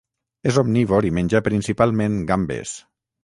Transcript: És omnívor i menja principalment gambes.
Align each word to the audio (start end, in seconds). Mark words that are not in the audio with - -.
És 0.51 0.55
omnívor 0.61 1.07
i 1.09 1.11
menja 1.17 1.43
principalment 1.49 2.17
gambes. 2.31 2.75